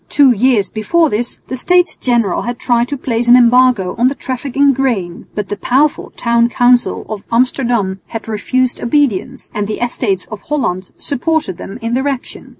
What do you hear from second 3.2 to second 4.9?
an embargo on the traffic in